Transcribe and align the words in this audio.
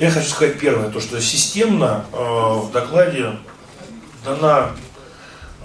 Я 0.00 0.10
хочу 0.10 0.28
сказать 0.30 0.58
первое, 0.58 0.88
то 0.88 0.98
что 0.98 1.20
системно 1.20 2.06
э, 2.10 2.16
в 2.16 2.70
докладе 2.72 3.36
дана 4.24 4.70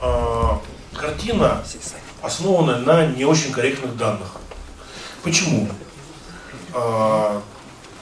э, 0.01 0.43
картина, 0.93 1.63
основанная 2.21 2.79
на 2.79 3.05
не 3.05 3.23
очень 3.23 3.53
корректных 3.53 3.95
данных. 3.95 4.35
Почему? 5.23 5.69
Э, 6.73 7.39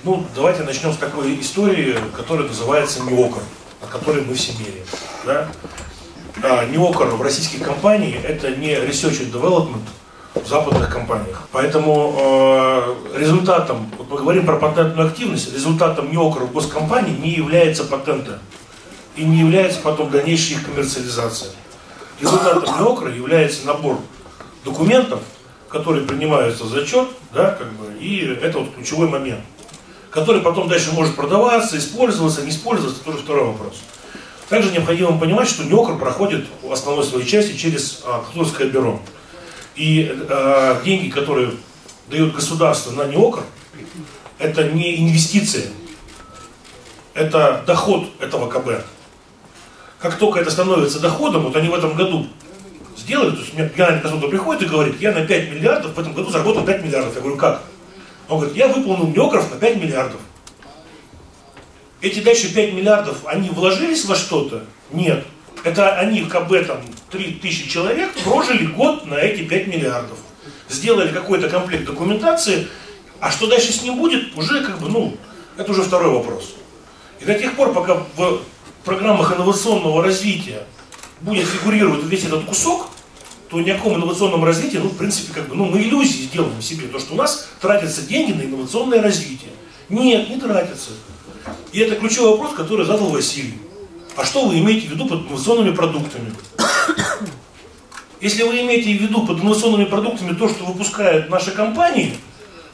ну, 0.04 0.26
давайте 0.34 0.64
начнем 0.64 0.92
с 0.92 0.98
такой 0.98 1.40
истории, 1.40 2.00
которая 2.16 2.48
называется 2.48 3.04
НИОКР, 3.04 3.44
о 3.84 3.86
которой 3.86 4.24
мы 4.24 4.34
все 4.34 4.54
меряем. 4.54 4.88
Да? 5.28 5.52
А, 6.42 6.66
НИОКР 6.66 7.10
в 7.10 7.22
российских 7.22 7.62
компаниях 7.62 8.26
это 8.26 8.56
не 8.56 8.74
Research 8.74 9.22
and 9.22 9.32
Development, 9.32 9.84
в 10.36 10.48
западных 10.48 10.90
компаниях. 10.92 11.48
Поэтому 11.52 12.16
э, 12.18 12.96
результатом, 13.20 13.92
вот 13.98 14.10
мы 14.10 14.18
говорим 14.18 14.46
про 14.46 14.58
патентную 14.58 15.08
активность, 15.08 15.54
результатом 15.54 16.12
неокра 16.12 16.46
в 16.46 16.52
госкомпании 16.52 17.16
не 17.16 17.32
является 17.32 17.84
патента 17.84 18.40
и 19.16 19.24
не 19.24 19.40
является 19.40 19.80
потом 19.82 20.10
дальнейшей 20.10 20.56
их 20.56 20.66
коммерциализация. 20.66 21.52
Результатом 22.20 22.80
неокра 22.80 23.12
является 23.12 23.66
набор 23.68 24.00
документов, 24.66 25.20
которые 25.70 26.06
принимаются 26.06 26.64
в 26.64 26.68
зачет, 26.68 27.10
да, 27.34 27.52
как 27.52 27.72
бы, 27.74 28.00
и 28.00 28.26
это 28.42 28.60
вот 28.60 28.74
ключевой 28.76 29.08
момент, 29.08 29.42
который 30.10 30.42
потом 30.42 30.68
дальше 30.68 30.92
может 30.94 31.16
продаваться, 31.16 31.78
использоваться, 31.78 32.44
не 32.44 32.50
использоваться, 32.50 33.04
тоже 33.04 33.20
второй 33.20 33.46
вопрос. 33.48 33.76
Также 34.50 34.72
необходимо 34.72 35.18
понимать, 35.18 35.48
что 35.48 35.64
неокр 35.64 35.98
проходит 35.98 36.46
в 36.62 36.72
основной 36.72 37.06
своей 37.06 37.26
части 37.26 37.56
через 37.58 38.04
а, 38.06 38.24
бюро. 38.66 39.00
И 39.76 40.12
э, 40.30 40.82
деньги, 40.86 41.10
которые 41.10 41.52
дает 42.10 42.34
государство 42.34 42.92
на 42.92 43.06
НИОКР, 43.06 43.44
это 44.40 44.64
не 44.70 45.02
инвестиция, 45.02 45.66
это 47.14 47.64
доход 47.66 48.10
этого 48.20 48.50
КБ. 48.50 48.86
Как 50.00 50.18
только 50.18 50.40
это 50.40 50.52
становится 50.52 51.00
доходом, 51.00 51.44
вот 51.44 51.56
они 51.56 51.70
в 51.70 51.74
этом 51.74 51.96
году 51.96 52.28
сделали, 52.98 53.32
то 53.32 53.42
есть 53.42 53.54
мне 53.54 53.72
генеральный 53.74 54.02
консультант 54.02 54.32
приходит 54.32 54.64
и 54.64 54.66
говорит, 54.66 55.00
я 55.00 55.12
на 55.12 55.26
5 55.26 55.52
миллиардов 55.52 55.96
в 55.96 56.00
этом 56.00 56.14
году 56.14 56.30
заработал 56.30 56.66
5 56.66 56.84
миллиардов. 56.84 57.16
Я 57.16 57.22
говорю, 57.22 57.38
как? 57.38 57.64
Он 58.30 58.40
говорит, 58.40 58.58
я 58.58 58.68
выполнил 58.68 59.08
НИОКРов 59.08 59.52
на 59.52 59.58
5 59.58 59.78
миллиардов. 59.78 60.22
Эти 62.02 62.20
дальше 62.20 62.54
5 62.54 62.74
миллиардов, 62.74 63.26
они 63.26 63.50
вложились 63.50 64.06
во 64.06 64.16
что-то? 64.16 64.66
Нет. 64.92 65.26
Это 65.64 65.96
они 65.98 66.24
КБ 66.24 66.68
там 66.68 66.82
3000 67.12 67.70
человек 67.70 68.14
прожили 68.24 68.66
год 68.66 69.06
на 69.06 69.16
эти 69.16 69.44
5 69.44 69.68
миллиардов. 69.68 70.18
Сделали 70.70 71.14
какой-то 71.14 71.50
комплект 71.50 71.86
документации, 71.86 72.68
а 73.20 73.32
что 73.32 73.48
дальше 73.48 73.72
с 73.72 73.84
ним 73.84 73.98
будет, 73.98 74.36
уже 74.36 74.64
как 74.64 74.80
бы, 74.80 74.90
ну, 74.90 75.16
это 75.58 75.72
уже 75.72 75.84
второй 75.84 76.12
вопрос. 76.12 76.56
И 77.20 77.26
до 77.26 77.36
тех 77.36 77.56
пор, 77.56 77.74
пока 77.74 78.04
в 78.18 78.42
программах 78.84 79.34
инновационного 79.36 80.04
развития 80.04 80.66
будет 81.22 81.48
фигурировать 81.48 82.04
весь 82.06 82.26
этот 82.26 82.46
кусок, 82.46 82.90
то 83.50 83.62
ни 83.62 83.70
о 83.70 83.76
каком 83.76 83.96
инновационном 83.96 84.44
развитии, 84.44 84.78
ну, 84.78 84.90
в 84.90 84.98
принципе, 84.98 85.32
как 85.32 85.48
бы, 85.48 85.56
ну, 85.56 85.66
мы 85.66 85.82
иллюзии 85.82 86.24
сделаем 86.24 86.62
себе, 86.62 86.88
то, 86.88 87.00
что 87.00 87.14
у 87.14 87.18
нас 87.18 87.48
тратятся 87.62 88.02
деньги 88.02 88.34
на 88.34 88.42
инновационное 88.42 89.02
развитие. 89.02 89.52
Нет, 89.90 90.30
не 90.30 90.40
тратятся. 90.40 90.90
И 91.72 91.80
это 91.80 91.96
ключевой 91.96 92.32
вопрос, 92.32 92.54
который 92.56 92.86
задал 92.86 93.10
Василий. 93.10 93.60
А 94.16 94.26
что 94.26 94.46
вы 94.46 94.60
имеете 94.60 94.88
в 94.88 94.92
виду 94.92 95.08
под 95.08 95.22
инновационными 95.22 95.76
продуктами? 95.76 96.34
Если 98.22 98.44
вы 98.44 98.62
имеете 98.62 98.96
в 98.98 99.02
виду 99.02 99.26
под 99.26 99.40
инновационными 99.40 99.86
продуктами 99.86 100.34
то, 100.34 100.48
что 100.48 100.66
выпускают 100.66 101.30
наши 101.30 101.52
компании, 101.52 102.16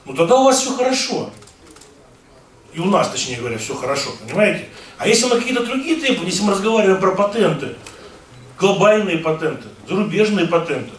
ну 0.06 0.14
тогда 0.14 0.36
у 0.40 0.44
вас 0.44 0.60
все 0.60 0.76
хорошо. 0.76 1.32
И 2.74 2.80
у 2.80 2.86
нас, 2.86 3.10
точнее 3.10 3.38
говоря, 3.38 3.58
все 3.58 3.74
хорошо, 3.74 4.12
понимаете? 4.24 4.68
А 4.98 5.08
если 5.08 5.26
мы 5.26 5.38
какие-то 5.38 5.66
другие 5.66 5.96
требования, 5.96 6.30
если 6.30 6.44
мы 6.44 6.52
разговариваем 6.52 7.00
про 7.00 7.16
патенты, 7.16 7.76
глобальные 8.60 9.18
патенты, 9.20 9.68
зарубежные 9.88 10.46
патенты, 10.46 10.92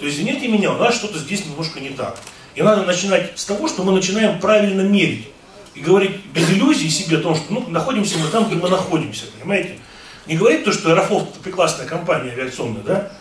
то 0.00 0.08
извините 0.08 0.48
меня, 0.48 0.72
у 0.72 0.78
нас 0.78 0.96
что-то 0.96 1.18
здесь 1.18 1.46
немножко 1.46 1.78
не 1.78 1.90
так. 1.90 2.18
И 2.54 2.62
надо 2.62 2.84
начинать 2.84 3.38
с 3.38 3.44
того, 3.44 3.68
что 3.68 3.84
мы 3.84 3.92
начинаем 3.92 4.40
правильно 4.40 4.80
мерить 4.80 5.28
и 5.74 5.80
говорить 5.80 6.24
без 6.34 6.50
иллюзий 6.50 6.90
себе 6.90 7.18
о 7.18 7.20
том, 7.20 7.36
что 7.36 7.52
ну, 7.52 7.68
находимся 7.68 8.18
мы 8.18 8.28
там, 8.28 8.46
где 8.46 8.56
мы 8.56 8.68
находимся, 8.68 9.26
понимаете? 9.38 9.78
Не 10.26 10.36
говорить 10.36 10.64
то, 10.64 10.72
что 10.72 10.90
Аэрофлот 10.90 11.34
прекрасная 11.34 11.86
компания 11.86 12.30
авиационная, 12.30 12.82
да? 12.82 13.12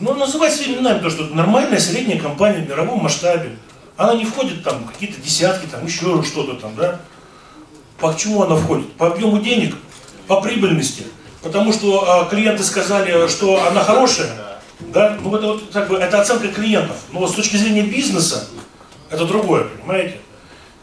Но 0.00 0.14
называть 0.14 0.54
своими 0.54 0.76
именами 0.76 1.00
то, 1.00 1.10
что 1.10 1.24
нормальная 1.26 1.78
средняя 1.78 2.20
компания 2.20 2.64
в 2.64 2.68
мировом 2.68 3.02
масштабе. 3.02 3.56
Она 3.96 4.14
не 4.14 4.24
входит 4.24 4.64
там 4.64 4.84
какие-то 4.84 5.20
десятки, 5.20 5.66
там 5.66 5.84
еще 5.84 6.22
что-то 6.24 6.54
там, 6.54 6.74
да? 6.74 7.00
По 7.98 8.14
чему 8.16 8.42
она 8.42 8.56
входит? 8.56 8.92
По 8.94 9.08
объему 9.08 9.40
денег, 9.40 9.76
по 10.26 10.40
прибыльности. 10.40 11.04
Потому 11.42 11.72
что 11.72 12.10
а, 12.10 12.24
клиенты 12.26 12.64
сказали, 12.64 13.28
что 13.28 13.66
она 13.66 13.84
хорошая, 13.84 14.30
да? 14.80 15.18
Ну 15.22 15.36
это 15.36 15.46
вот 15.46 15.70
как 15.72 15.88
бы 15.88 15.96
это 15.96 16.20
оценка 16.20 16.48
клиентов. 16.48 16.96
Но 17.12 17.26
с 17.28 17.34
точки 17.34 17.56
зрения 17.56 17.82
бизнеса 17.82 18.48
это 19.10 19.26
другое, 19.26 19.64
понимаете? 19.64 20.18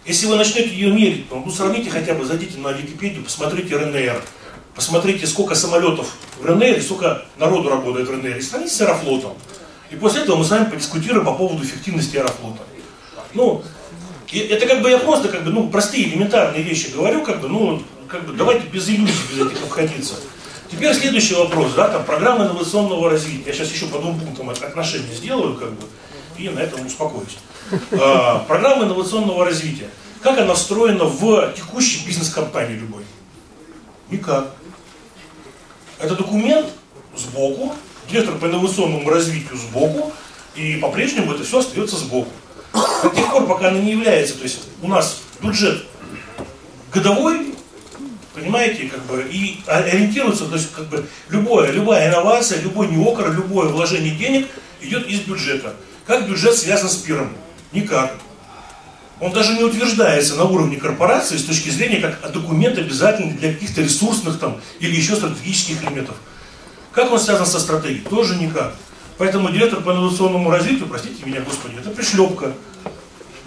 Если 0.05 0.25
вы 0.25 0.37
начнете 0.37 0.69
ее 0.69 0.93
мерить, 0.93 1.25
ну, 1.29 1.49
сравните 1.51 1.89
хотя 1.89 2.13
бы, 2.13 2.23
зайдите 2.23 2.59
на 2.59 2.71
Википедию, 2.71 3.25
посмотрите 3.25 3.75
РНР, 3.75 4.23
посмотрите, 4.77 5.25
сколько 5.25 5.55
самолетов 5.55 6.15
в 6.39 6.45
РНР, 6.45 6.81
сколько 6.81 7.25
народу 7.37 7.69
работает 7.69 8.07
в 8.07 8.11
РНР, 8.11 8.37
и 8.37 8.41
сравните 8.41 8.73
с 8.73 8.81
Аэрофлотом. 8.81 9.33
И 9.89 9.95
после 9.95 10.21
этого 10.21 10.37
мы 10.37 10.45
с 10.45 10.51
вами 10.51 10.69
подискутируем 10.69 11.25
по 11.25 11.33
поводу 11.33 11.63
эффективности 11.63 12.15
Аэрофлота. 12.17 12.61
Ну, 13.33 13.63
это 14.31 14.67
как 14.67 14.81
бы 14.83 14.89
я 14.89 14.99
просто 14.99 15.29
как 15.29 15.43
бы, 15.43 15.51
ну, 15.51 15.69
простые 15.69 16.07
элементарные 16.07 16.61
вещи 16.61 16.91
говорю, 16.93 17.23
как 17.23 17.41
бы, 17.41 17.49
ну, 17.49 17.81
как 18.07 18.25
бы 18.25 18.33
давайте 18.33 18.67
без 18.67 18.87
иллюзий 18.87 19.13
без 19.31 19.47
этих 19.47 19.63
обходиться. 19.63 20.13
Теперь 20.71 20.93
следующий 20.93 21.33
вопрос, 21.33 21.73
да, 21.75 21.87
там 21.87 22.05
программа 22.05 22.45
инновационного 22.45 23.09
развития. 23.09 23.47
Я 23.47 23.53
сейчас 23.53 23.71
еще 23.71 23.87
по 23.87 23.99
двум 23.99 24.19
пунктам 24.19 24.49
отношения 24.51 25.13
сделаю, 25.15 25.55
как 25.55 25.71
бы, 25.71 25.83
и 26.37 26.49
на 26.49 26.59
этом 26.59 26.85
успокоюсь. 26.85 27.37
А, 27.99 28.39
программа 28.47 28.83
инновационного 28.83 29.43
развития. 29.45 29.89
Как 30.21 30.37
она 30.37 30.53
встроена 30.53 31.05
в 31.05 31.53
текущей 31.55 32.05
бизнес-компании 32.05 32.75
любой? 32.75 33.03
Никак. 34.09 34.53
Это 35.99 36.15
документ 36.15 36.67
сбоку, 37.15 37.75
директор 38.09 38.35
по 38.35 38.45
инновационному 38.45 39.09
развитию 39.09 39.57
сбоку, 39.57 40.13
и 40.55 40.77
по-прежнему 40.77 41.33
это 41.33 41.43
все 41.43 41.59
остается 41.59 41.97
сбоку. 41.97 42.31
До 43.03 43.09
тех 43.09 43.31
пор, 43.31 43.47
пока 43.47 43.69
она 43.69 43.79
не 43.79 43.91
является, 43.91 44.37
то 44.37 44.43
есть 44.43 44.59
у 44.81 44.87
нас 44.87 45.21
бюджет 45.41 45.83
годовой, 46.93 47.53
понимаете, 48.33 48.87
как 48.87 49.03
бы, 49.05 49.27
и 49.29 49.59
ориентируется, 49.65 50.45
то 50.45 50.55
есть 50.55 50.71
как 50.71 50.85
бы 50.85 51.05
любое, 51.29 51.71
любая 51.71 52.09
инновация, 52.09 52.61
любой 52.61 52.87
неокр, 52.87 53.31
любое 53.31 53.67
вложение 53.67 54.15
денег 54.15 54.47
идет 54.81 55.07
из 55.07 55.21
бюджета. 55.21 55.75
Как 56.05 56.27
бюджет 56.27 56.55
связан 56.55 56.89
с 56.89 56.97
пиром? 56.97 57.33
Никак. 57.71 58.15
Он 59.19 59.31
даже 59.31 59.53
не 59.53 59.63
утверждается 59.63 60.35
на 60.35 60.43
уровне 60.43 60.77
корпорации 60.77 61.37
с 61.37 61.43
точки 61.43 61.69
зрения 61.69 61.99
как 61.99 62.31
документ 62.31 62.77
обязательный 62.77 63.33
для 63.33 63.51
каких-то 63.51 63.81
ресурсных 63.81 64.39
там 64.39 64.57
или 64.79 64.95
еще 64.95 65.15
стратегических 65.15 65.83
элементов. 65.83 66.15
Как 66.91 67.11
он 67.11 67.19
связан 67.19 67.47
со 67.47 67.59
стратегией? 67.59 68.01
Тоже 68.01 68.35
никак. 68.35 68.75
Поэтому 69.17 69.49
директор 69.49 69.81
по 69.81 69.91
инновационному 69.91 70.51
развитию, 70.51 70.87
простите 70.87 71.25
меня, 71.25 71.41
господи, 71.41 71.75
это 71.79 71.89
пришлепка 71.89 72.53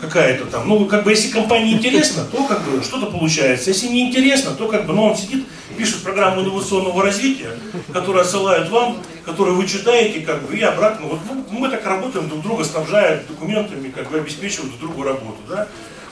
какая-то 0.00 0.47
там. 0.47 0.69
Ну, 0.69 0.87
как 0.87 1.05
бы, 1.05 1.11
если 1.11 1.31
компании 1.31 1.75
интересно, 1.75 2.25
то 2.25 2.44
как 2.44 2.62
бы 2.65 2.83
что-то 2.83 3.06
получается. 3.06 3.71
Если 3.71 3.88
не 3.88 4.09
интересно, 4.09 4.53
то 4.53 4.69
как 4.69 4.87
бы, 4.87 4.93
ну, 4.93 5.05
он 5.05 5.16
сидит, 5.16 5.47
пишет 5.77 6.03
программу 6.03 6.43
инновационного 6.43 7.03
развития, 7.03 7.59
которую 7.93 8.22
отсылают 8.22 8.71
вам, 8.71 8.99
которую 9.25 9.56
вы 9.56 9.66
читаете, 9.66 10.21
как 10.21 10.42
бы, 10.42 10.57
и 10.57 10.63
обратно. 10.63 11.07
Вот 11.07 11.21
ну, 11.28 11.59
мы 11.59 11.69
так 11.69 11.84
работаем, 11.84 12.28
друг 12.28 12.42
друга 12.42 12.65
снабжая 12.65 13.22
документами, 13.28 13.91
как 13.91 14.10
бы 14.10 14.19
обеспечивают 14.19 14.78
друг 14.78 14.92
другу 14.92 15.03
работу, 15.03 15.39
да. 15.48 15.69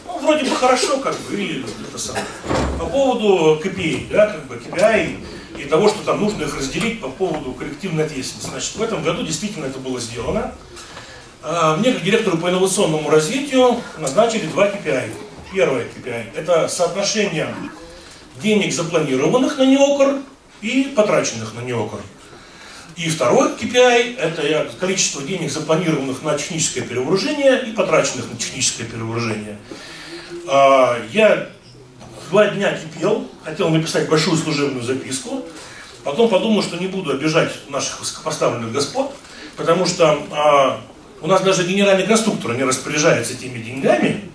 Ну, 0.07 0.19
вроде 0.21 0.49
бы 0.49 0.57
хорошо, 0.57 0.99
как 0.99 1.15
бы, 1.21 1.35
или 1.35 1.65
это 1.89 1.99
самое. 1.99 2.25
По 2.79 2.87
поводу 2.87 3.61
KPI, 3.63 4.09
да, 4.11 4.27
как 4.27 4.47
бы, 4.47 4.57
KPI 4.57 5.17
и 5.59 5.65
того, 5.65 5.89
что 5.89 6.05
там 6.05 6.21
нужно 6.21 6.45
их 6.45 6.57
разделить 6.57 7.01
по 7.01 7.09
поводу 7.09 7.53
коллективной 7.53 8.05
ответственности. 8.05 8.51
Значит, 8.51 8.77
в 8.77 8.83
этом 8.83 9.03
году 9.03 9.23
действительно 9.23 9.67
это 9.67 9.79
было 9.79 10.01
сделано. 10.01 10.55
А, 11.51 11.77
мне, 11.77 11.93
как 11.95 12.03
директору 12.03 12.37
по 12.37 12.51
инновационному 12.51 13.09
развитию, 13.09 13.81
назначили 13.97 14.47
два 14.49 14.69
KPI. 14.69 15.09
Первое 15.51 15.87
KPI– 15.87 16.25
это 16.37 16.69
соотношение 16.69 17.55
денег, 18.43 18.71
запланированных 18.71 19.57
на 19.57 19.65
НИОКР, 19.65 20.19
и 20.61 20.93
потраченных 20.95 21.55
на 21.55 21.61
НИОКР. 21.61 22.01
И 22.97 23.09
второй 23.09 23.53
KPI– 23.53 24.19
это 24.19 24.71
количество 24.79 25.23
денег, 25.23 25.51
запланированных 25.51 26.23
на 26.23 26.37
техническое 26.37 26.83
перевооружение 26.83 27.63
и 27.67 27.73
потраченных 27.73 28.31
на 28.31 28.37
техническое 28.37 28.85
перевооружение. 28.85 29.57
А, 30.47 30.99
я 31.13 31.49
два 32.29 32.49
дня 32.49 32.79
кипел, 32.79 33.27
хотел 33.43 33.71
написать 33.71 34.07
большую 34.11 34.37
служебную 34.37 34.85
записку, 34.85 35.47
потом 36.05 36.29
подумал, 36.29 36.63
что 36.63 36.77
не 36.77 36.89
буду 36.89 37.11
обижать 37.11 37.53
наших 37.71 38.01
высокопоставленных 38.01 38.71
господ, 38.71 39.15
потому 39.57 39.87
что 39.87 40.23
а, 40.31 40.81
у 41.21 41.27
нас 41.27 41.43
даже 41.43 41.65
генеральный 41.65 42.07
конструктор 42.07 42.55
не 42.55 42.65
распоряжается 42.65 43.35
теми 43.35 43.59
деньгами, 43.59 44.31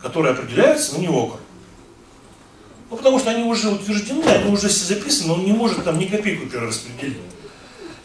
которые 0.00 0.32
определяются 0.32 0.94
на 0.94 1.00
НИОКР. 1.00 1.38
Ну, 2.90 2.96
потому 2.96 3.18
что 3.18 3.30
они 3.30 3.42
уже 3.42 3.68
утверждены, 3.68 4.24
они 4.24 4.50
уже 4.50 4.68
все 4.68 4.84
записаны, 4.94 5.34
он 5.34 5.44
не 5.44 5.52
может 5.52 5.84
там 5.84 5.98
ни 5.98 6.06
копейку 6.06 6.46
перераспределить. 6.46 7.18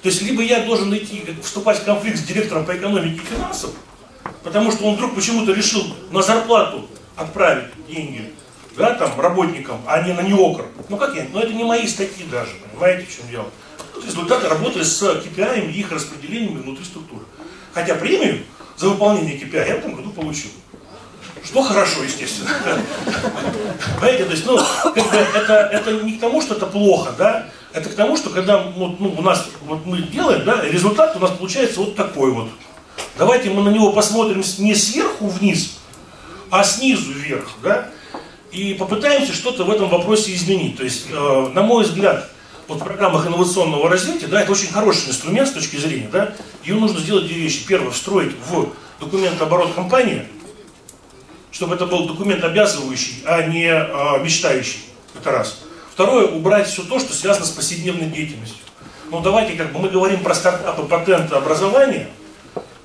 То 0.01 0.09
есть, 0.09 0.21
либо 0.21 0.41
я 0.41 0.65
должен 0.65 0.93
идти, 0.95 1.23
вступать 1.41 1.79
в 1.79 1.85
конфликт 1.85 2.17
с 2.17 2.23
директором 2.23 2.65
по 2.65 2.75
экономике 2.75 3.21
и 3.21 3.35
финансам, 3.35 3.71
потому 4.43 4.71
что 4.71 4.83
он 4.85 4.95
вдруг 4.95 5.15
почему-то 5.15 5.53
решил 5.53 5.83
на 6.11 6.21
зарплату 6.21 6.89
отправить 7.15 7.69
деньги, 7.87 8.33
да, 8.75 8.95
там, 8.95 9.17
работникам, 9.19 9.81
а 9.87 10.01
не 10.01 10.11
на 10.11 10.21
неокр. 10.21 10.65
Ну, 10.89 10.97
как 10.97 11.15
я? 11.15 11.25
Ну, 11.31 11.39
это 11.39 11.53
не 11.53 11.63
мои 11.63 11.87
статьи 11.87 12.25
даже, 12.29 12.51
понимаете, 12.71 13.05
в 13.05 13.15
чем 13.15 13.29
дело? 13.29 13.45
результаты 14.05 14.47
работы 14.47 14.83
с 14.83 15.01
KPI 15.01 15.71
и 15.71 15.79
их 15.79 15.91
распределением 15.91 16.61
внутри 16.61 16.83
структуры. 16.85 17.23
Хотя 17.73 17.95
премию 17.95 18.43
за 18.77 18.89
выполнение 18.89 19.37
KPI 19.37 19.67
я 19.67 19.75
в 19.75 19.79
этом 19.79 19.95
году 19.95 20.11
получил. 20.11 20.51
Что 21.43 21.61
хорошо, 21.61 22.03
естественно. 22.03 22.49
Понимаете, 23.99 24.25
то 24.25 24.31
есть, 24.31 24.45
ну, 24.45 24.57
как 24.83 24.93
бы 25.11 25.17
это, 25.35 25.53
это 25.71 25.91
не 26.03 26.13
к 26.13 26.19
тому, 26.21 26.41
что 26.41 26.55
это 26.55 26.65
плохо, 26.65 27.11
да, 27.17 27.49
это 27.73 27.89
к 27.89 27.95
тому, 27.95 28.15
что 28.15 28.29
когда 28.29 28.59
вот, 28.59 28.99
ну, 28.99 29.15
у 29.17 29.21
нас 29.21 29.47
вот 29.65 29.85
мы 29.85 29.97
делаем, 30.03 30.45
да, 30.45 30.61
результат 30.61 31.15
у 31.15 31.19
нас 31.19 31.31
получается 31.31 31.79
вот 31.79 31.95
такой 31.95 32.31
вот. 32.31 32.49
Давайте 33.17 33.49
мы 33.49 33.61
на 33.63 33.69
него 33.69 33.91
посмотрим 33.91 34.43
не 34.59 34.75
сверху 34.75 35.27
вниз, 35.27 35.77
а 36.49 36.63
снизу 36.63 37.11
вверх, 37.11 37.49
да, 37.61 37.89
и 38.51 38.75
попытаемся 38.75 39.33
что-то 39.33 39.63
в 39.63 39.71
этом 39.71 39.89
вопросе 39.89 40.33
изменить. 40.33 40.77
То 40.77 40.83
есть, 40.83 41.07
э, 41.11 41.49
на 41.53 41.63
мой 41.63 41.83
взгляд, 41.83 42.29
вот 42.67 42.79
в 42.79 42.83
программах 42.83 43.27
инновационного 43.27 43.89
развития, 43.89 44.27
да, 44.27 44.41
это 44.41 44.51
очень 44.51 44.71
хороший 44.71 45.09
инструмент 45.09 45.49
с 45.49 45.51
точки 45.51 45.77
зрения, 45.77 46.09
да, 46.11 46.33
ее 46.63 46.75
нужно 46.75 46.99
сделать 46.99 47.27
две 47.27 47.35
вещи. 47.35 47.65
Первое, 47.67 47.91
встроить 47.91 48.35
в 48.47 48.69
документ 48.99 49.41
оборот 49.41 49.73
компании, 49.73 50.25
чтобы 51.51 51.75
это 51.75 51.85
был 51.85 52.07
документ 52.07 52.43
обязывающий, 52.43 53.23
а 53.25 53.43
не 53.43 53.67
а, 53.67 54.17
мечтающий. 54.19 54.79
Это 55.15 55.31
раз. 55.31 55.59
Второе, 55.93 56.25
убрать 56.25 56.67
все 56.67 56.83
то, 56.83 56.99
что 56.99 57.13
связано 57.13 57.45
с 57.45 57.51
повседневной 57.51 58.07
деятельностью. 58.07 58.57
Ну 59.11 59.21
давайте, 59.21 59.53
как 59.53 59.71
бы 59.71 59.79
мы 59.79 59.89
говорим 59.89 60.21
про 60.21 60.33
стартапы, 60.33 60.83
патенты, 60.83 61.35
образование, 61.35 62.09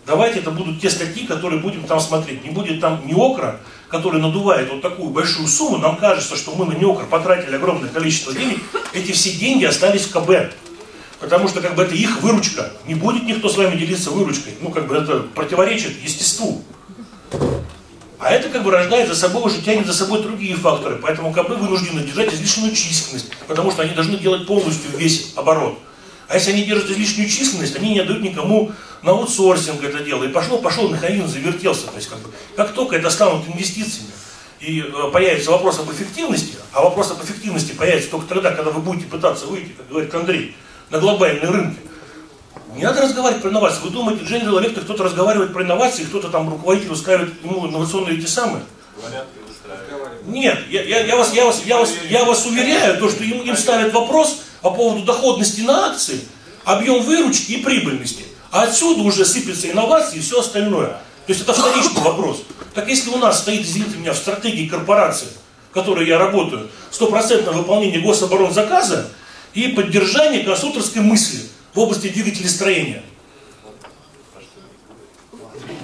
давайте 0.07 0.41
это 0.41 0.51
будут 0.51 0.81
те 0.81 0.91
статьи, 0.91 1.27
которые 1.27 1.61
будем 1.61 1.85
там 1.85 2.01
смотреть. 2.01 2.45
Не 2.45 2.51
будет 2.51 2.81
там 2.83 3.07
ни 3.07 3.15
окра, 3.15 3.61
который 3.89 4.21
надувает 4.21 4.71
вот 4.71 4.83
такую 4.83 5.09
большую 5.09 5.49
сумму, 5.49 5.79
нам 5.79 5.97
кажется, 5.97 6.37
что 6.37 6.55
мы 6.55 6.67
на 6.67 6.73
неокр 6.73 7.07
потратили 7.07 7.57
огромное 7.57 7.89
количество 7.89 8.35
денег, 8.35 8.61
эти 8.99 9.13
все 9.13 9.33
деньги 9.33 9.65
остались 9.65 10.03
в 10.03 10.13
КБ. 10.13 10.53
Потому 11.21 11.49
что 11.49 11.61
как 11.61 11.75
бы 11.75 11.83
это 11.83 11.95
их 11.95 12.23
выручка. 12.23 12.73
Не 12.87 12.95
будет 12.95 13.25
никто 13.25 13.49
с 13.49 13.57
вами 13.57 13.77
делиться 13.77 14.11
выручкой. 14.11 14.55
Ну, 14.61 14.71
как 14.71 14.87
бы 14.87 14.97
это 14.97 15.21
противоречит 15.35 16.03
естеству. 16.03 16.63
А 18.21 18.31
это 18.31 18.49
как 18.49 18.65
бы 18.65 18.71
рождает 18.71 19.09
за 19.09 19.15
собой, 19.15 19.45
уже 19.45 19.63
тянет 19.63 19.87
за 19.87 19.95
собой 19.95 20.23
другие 20.23 20.57
факторы. 20.57 20.97
Поэтому 20.97 21.33
КБ 21.33 21.51
вынуждены 21.51 22.01
держать 22.01 22.35
излишнюю 22.35 22.75
численность, 22.75 23.31
потому 23.47 23.71
что 23.71 23.83
они 23.83 23.95
должны 23.95 24.17
делать 24.17 24.47
полностью 24.47 24.91
весь 24.97 25.33
оборот. 25.37 25.79
А 26.29 26.35
если 26.35 26.51
они 26.53 26.65
держат 26.65 26.91
излишнюю 26.91 27.29
численность, 27.29 27.77
они 27.77 27.91
не 27.91 28.01
отдают 28.01 28.23
никому 28.23 28.73
на 29.03 29.13
аутсорсинг 29.13 29.83
это 29.83 30.01
дело. 30.01 30.25
И 30.25 30.29
пошло, 30.29 30.59
пошел 30.59 30.89
механизм, 30.89 31.29
завертелся. 31.29 31.87
То 31.87 31.97
есть 31.97 32.09
как, 32.09 32.19
бы, 32.19 32.31
как 32.57 32.73
только 32.73 32.97
это 32.97 33.09
станут 33.09 33.49
инвестициями, 33.49 34.11
и 34.61 34.81
э, 34.81 35.11
появится 35.13 35.51
вопрос 35.51 35.79
об 35.79 35.91
эффективности, 35.93 36.57
а 36.73 36.83
вопрос 36.83 37.11
об 37.11 37.23
эффективности 37.25 37.73
появится 37.73 38.11
только 38.11 38.27
тогда, 38.27 38.53
когда 38.53 38.71
вы 38.71 38.81
будете 38.81 39.07
пытаться 39.07 39.47
выйти, 39.47 39.73
как 39.77 39.89
говорит 39.89 40.15
Андрей, 40.15 40.57
на 40.91 40.99
глобальные 40.99 41.49
рынки. 41.49 41.79
Не 42.75 42.83
надо 42.83 43.03
разговаривать 43.03 43.43
про 43.43 43.51
инновации. 43.51 43.83
Вы 43.83 43.91
думаете, 43.91 44.25
General 44.25 44.63
Electric 44.63 44.83
кто-то 44.83 45.05
разговаривает 45.05 45.53
про 45.53 45.63
инновации, 45.63 46.05
кто-то 46.05 46.29
там 46.29 46.49
руководитель 46.49 46.93
устраивает 46.93 47.33
ему 47.43 47.67
инновационные 47.67 48.19
эти 48.19 48.27
самые? 48.27 48.63
Нет, 50.27 50.59
я, 50.69 50.83
я, 50.83 51.01
я, 51.05 51.17
вас, 51.17 51.33
я, 51.33 51.45
вас, 51.47 51.63
я, 51.65 51.79
вас, 51.79 51.93
я 52.09 52.25
вас 52.25 52.47
уверяю, 52.47 52.99
то, 52.99 53.09
что 53.09 53.25
им, 53.25 53.41
им 53.43 53.57
ставят 53.57 53.93
вопрос 53.93 54.43
по 54.61 54.71
поводу 54.71 55.05
доходности 55.05 55.63
на 55.63 55.87
акции, 55.87 56.21
объем 56.65 57.03
выручки 57.03 57.53
и 57.53 57.63
прибыльности. 57.63 58.25
А 58.51 58.65
отсюда 58.65 59.03
уже 59.03 59.25
сыпятся 59.25 59.71
инновации 59.71 60.19
и 60.19 60.21
все 60.21 60.41
остальное. 60.41 60.99
То 61.29 61.35
есть 61.35 61.43
это 61.45 61.53
вторичный 61.53 62.01
вопрос. 62.01 62.43
Так 62.73 62.89
если 62.89 63.11
у 63.11 63.19
нас 63.19 63.41
стоит, 63.41 63.61
извините 63.61 63.99
меня, 63.99 64.15
в 64.15 64.17
стратегии 64.17 64.67
корпорации, 64.67 65.29
в 65.71 65.75
которой 65.75 66.07
я 66.07 66.19
работаю, 66.19 66.71
стопроцентное 66.91 67.53
выполнение 67.53 68.01
гособоронзаказа 68.01 69.11
и 69.53 69.69
поддержание 69.69 70.43
конструкторской 70.43 71.03
мысли 71.03 71.41
в 71.75 71.81
области 71.81 72.09
двигателестроения. 72.09 73.03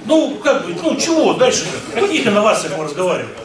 Ну, 0.07 0.39
как 0.43 0.65
бы, 0.65 0.75
ну 0.83 0.97
чего 0.97 1.35
дальше? 1.35 1.67
Каких 1.93 2.27
инновациях 2.27 2.79
мы 2.79 2.85
разговариваем? 2.85 3.37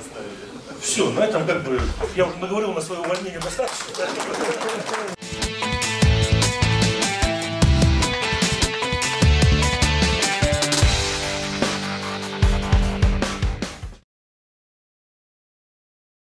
Все, 0.81 1.09
на 1.09 1.25
этом 1.25 1.45
как 1.45 1.65
бы, 1.65 1.81
я 2.15 2.25
уже 2.25 2.37
наговорил 2.37 2.71
на 2.71 2.79
свое 2.79 3.01
увольнение 3.01 3.41
достаточно. 3.41 4.07